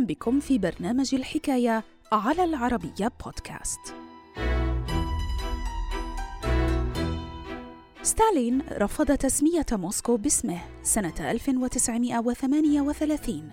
[0.00, 3.80] أهلا بكم في برنامج الحكاية على العربية بودكاست.
[8.02, 13.50] ستالين رفض تسمية موسكو باسمه سنة 1938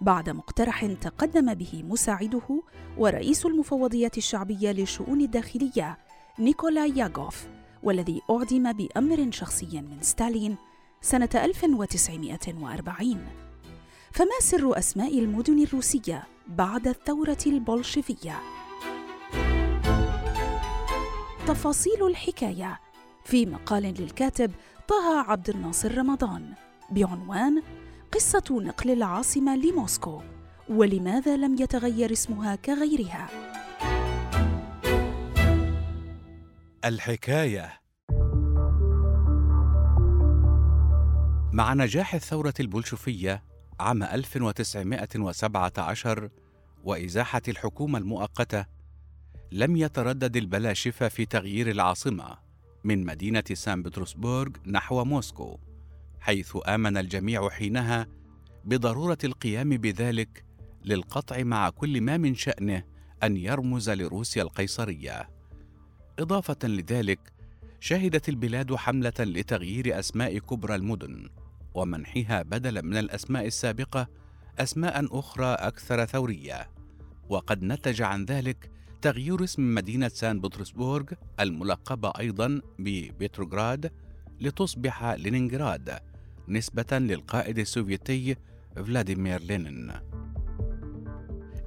[0.00, 2.62] بعد مقترح تقدم به مساعده
[2.98, 5.98] ورئيس المفوضية الشعبية للشؤون الداخلية
[6.38, 7.46] نيكولا ياغوف
[7.82, 10.56] والذي أعدم بأمر شخصي من ستالين
[11.00, 13.45] سنة 1940
[14.16, 18.40] فما سر أسماء المدن الروسية بعد الثورة البولشفية؟
[21.46, 22.80] تفاصيل الحكاية
[23.24, 24.52] في مقال للكاتب
[24.88, 26.52] طه عبد الناصر رمضان
[26.90, 27.62] بعنوان
[28.12, 30.20] قصة نقل العاصمة لموسكو
[30.68, 33.28] ولماذا لم يتغير اسمها كغيرها؟
[36.84, 37.72] الحكاية
[41.52, 46.28] مع نجاح الثورة البولشفية عام 1917
[46.84, 48.66] وإزاحة الحكومة المؤقتة
[49.52, 52.38] لم يتردد البلاشفة في تغيير العاصمة
[52.84, 55.58] من مدينة سان بطرسبورغ نحو موسكو
[56.20, 58.06] حيث آمن الجميع حينها
[58.64, 60.44] بضرورة القيام بذلك
[60.84, 62.82] للقطع مع كل ما من شأنه
[63.22, 65.28] أن يرمز لروسيا القيصرية.
[66.18, 67.32] إضافة لذلك
[67.80, 71.28] شهدت البلاد حملة لتغيير أسماء كبرى المدن
[71.76, 74.08] ومنحها بدلا من الأسماء السابقة
[74.58, 76.70] أسماء أخرى أكثر ثورية
[77.28, 78.70] وقد نتج عن ذلك
[79.02, 81.04] تغيير اسم مدينة سان بطرسبورغ
[81.40, 83.92] الملقبة أيضا ببتروغراد
[84.40, 85.98] لتصبح لينينغراد
[86.48, 88.36] نسبة للقائد السوفيتي
[88.76, 89.92] فلاديمير لينين.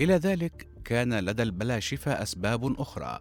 [0.00, 3.20] إلى ذلك كان لدى البلاشفة أسباب أخرى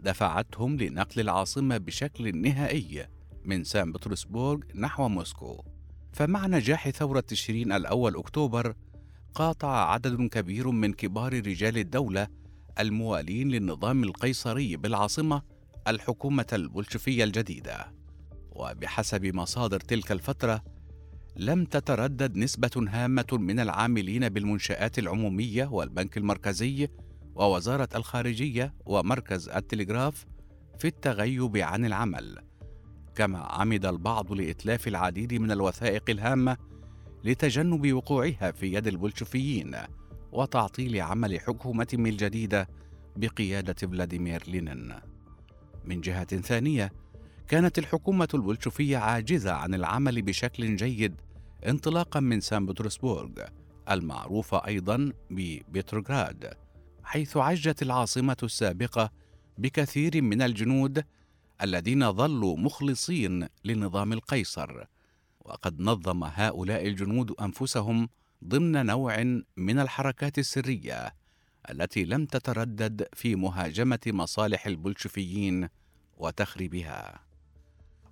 [0.00, 3.06] دفعتهم لنقل العاصمة بشكل نهائي
[3.44, 5.64] من سان بطرسبورغ نحو موسكو
[6.12, 8.74] فمع نجاح ثورة تشرين الأول أكتوبر
[9.34, 12.28] قاطع عدد كبير من كبار رجال الدولة
[12.78, 15.42] الموالين للنظام القيصري بالعاصمة
[15.88, 17.92] الحكومة البولشفية الجديدة.
[18.52, 20.64] وبحسب مصادر تلك الفترة
[21.36, 26.88] لم تتردد نسبة هامة من العاملين بالمنشآت العمومية والبنك المركزي
[27.34, 30.26] ووزارة الخارجية ومركز التلغراف
[30.78, 32.47] في التغيب عن العمل.
[33.18, 36.56] كما عمد البعض لإتلاف العديد من الوثائق الهامة
[37.24, 39.76] لتجنب وقوعها في يد البولشفيين
[40.32, 42.68] وتعطيل عمل حكومتهم الجديدة
[43.16, 44.94] بقيادة فلاديمير لينين.
[45.84, 46.92] من جهة ثانية،
[47.48, 51.14] كانت الحكومة البولشفية عاجزة عن العمل بشكل جيد
[51.68, 53.30] انطلاقا من سان بطرسبورغ
[53.90, 56.54] المعروفة أيضا ببتروغراد
[57.04, 59.10] حيث عجت العاصمة السابقة
[59.58, 61.04] بكثير من الجنود
[61.62, 64.84] الذين ظلوا مخلصين لنظام القيصر.
[65.40, 68.08] وقد نظم هؤلاء الجنود أنفسهم
[68.44, 69.22] ضمن نوع
[69.56, 71.14] من الحركات السرية
[71.70, 75.68] التي لم تتردد في مهاجمة مصالح البولشفيين
[76.16, 77.20] وتخريبها.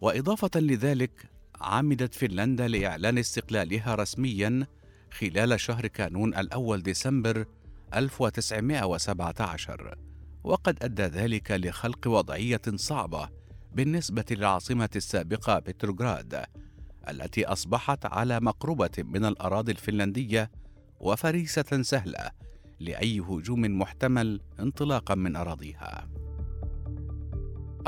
[0.01, 1.31] وإضافة لذلك
[1.61, 4.67] عمدت فنلندا لإعلان استقلالها رسميا
[5.11, 7.47] خلال شهر كانون الأول ديسمبر
[7.95, 9.99] 1917
[10.47, 13.29] وقد أدى ذلك لخلق وضعية صعبة
[13.73, 16.45] بالنسبة للعاصمة السابقة بتروغراد
[17.09, 20.51] التي أصبحت على مقربة من الأراضي الفنلندية
[21.01, 22.31] وفريسة سهلة
[22.81, 26.09] لأي هجوم محتمل انطلاقا من أراضيها.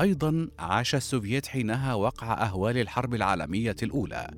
[0.01, 4.31] أيضا عاش السوفييت حينها وقع أهوال الحرب العالمية الأولى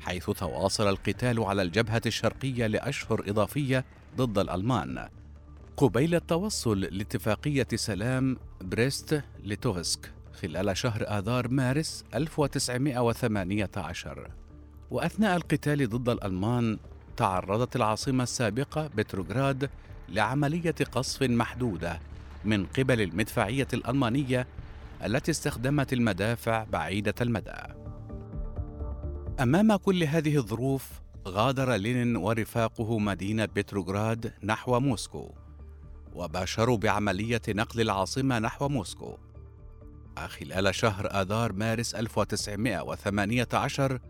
[0.00, 3.84] حيث تواصل القتال على الجبهة الشرقية لأشهر إضافية
[4.16, 5.08] ضد الألمان
[5.78, 10.12] قبيل التوصل لاتفاقية سلام بريست ليتوفسك
[10.42, 14.30] خلال شهر آذار مارس 1918
[14.90, 16.78] وأثناء القتال ضد الألمان
[17.16, 19.70] تعرضت العاصمة السابقة بتروغراد
[20.08, 22.00] لعملية قصف محدودة
[22.44, 24.46] من قبل المدفعية الألمانية
[25.04, 27.56] التي استخدمت المدافع بعيدة المدى.
[29.40, 30.88] أمام كل هذه الظروف
[31.28, 35.34] غادر لينين ورفاقه مدينة بتروغراد نحو موسكو
[36.18, 39.18] وباشروا بعملية نقل العاصمة نحو موسكو.
[40.26, 44.00] خلال شهر آذار مارس 1918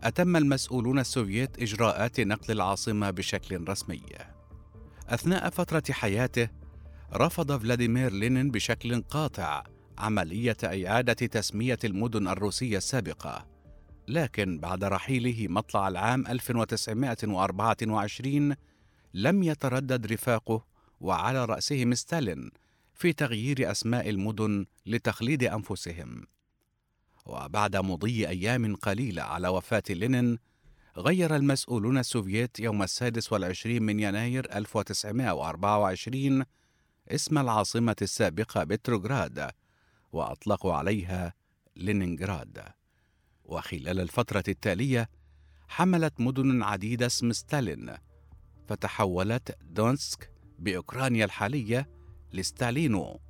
[0.00, 4.02] أتم المسؤولون السوفييت إجراءات نقل العاصمة بشكل رسمي.
[5.08, 6.48] أثناء فترة حياته
[7.14, 9.64] رفض فلاديمير لينين بشكل قاطع
[9.98, 13.46] عملية إعادة تسمية المدن الروسية السابقة.
[14.08, 18.54] لكن بعد رحيله مطلع العام 1924
[19.14, 20.69] لم يتردد رفاقه
[21.00, 22.50] وعلى رأسهم ستالين
[22.94, 26.26] في تغيير أسماء المدن لتخليد أنفسهم.
[27.26, 30.38] وبعد مضي أيام قليلة على وفاة لينين،
[30.96, 36.44] غير المسؤولون السوفييت يوم السادس والعشرين من يناير 1924
[37.08, 39.50] اسم العاصمة السابقة بتروغراد
[40.12, 41.34] وأطلقوا عليها
[41.76, 42.64] لينينغراد
[43.44, 45.08] وخلال الفترة التالية
[45.68, 47.94] حملت مدن عديدة اسم ستالين
[48.68, 50.30] فتحولت دونيتسك
[50.60, 51.88] بأوكرانيا الحالية
[52.32, 53.20] لستالينو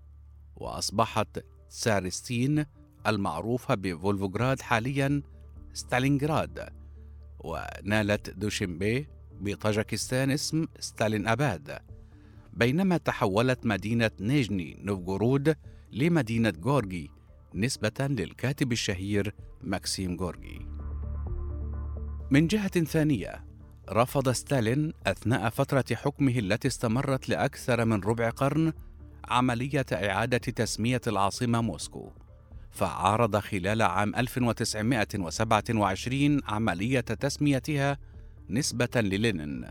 [0.56, 2.64] وأصبحت تساريتسين
[3.06, 5.22] المعروفة بفولغوغراد حاليا
[5.72, 6.68] ستالينغراد
[7.38, 9.08] ونالت دوشنبي
[9.40, 11.78] بطاجكستان اسم ستالين أباد
[12.52, 15.56] بينما تحولت مدينة نيجني نوفغورود
[15.92, 17.10] لمدينة غوركي
[17.54, 20.66] نسبة للكاتب الشهير ماكسيم غوركي
[22.30, 23.49] من جهة ثانية
[23.92, 28.72] رفض ستالين أثناء فترة حكمه التي استمرت لأكثر من ربع قرن
[29.24, 32.10] عملية إعادة تسمية العاصمة موسكو
[32.70, 37.98] فعارض خلال عام 1927 عملية تسميتها
[38.50, 39.66] نسبة للينين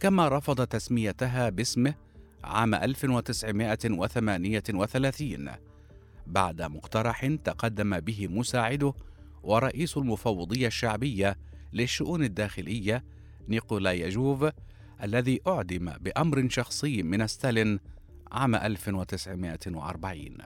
[0.00, 1.94] كما رفض تسميتها باسمه
[2.44, 5.50] عام 1938
[6.26, 8.94] بعد مقترح تقدم به مساعده
[9.42, 11.38] ورئيس المفوضية الشعبية
[11.72, 13.04] للشؤون الداخلية
[13.48, 14.50] نيكولاي يجوف
[15.02, 17.78] الذي أعدم بأمر شخصي من ستالين
[18.32, 20.36] عام 1940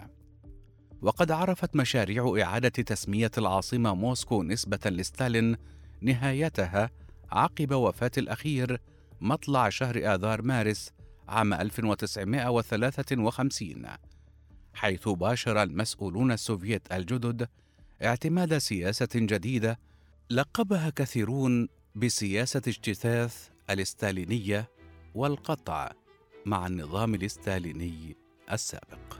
[1.03, 5.57] وقد عرفت مشاريع إعادة تسمية العاصمة موسكو نسبة لستالين
[6.01, 6.91] نهايتها
[7.31, 8.81] عقب وفاة الأخير
[9.21, 10.93] مطلع شهر آذار مارس
[11.29, 13.87] عام 1953
[14.75, 17.49] حيث باشر المسؤولون السوفيت الجدد
[18.03, 19.79] اعتماد سياسة جديدة
[20.31, 24.69] لقبها كثيرون بسياسة اجتثاث الاستالينية
[25.15, 25.93] والقطع
[26.47, 28.17] مع النظام الاستاليني
[28.53, 29.20] السابق.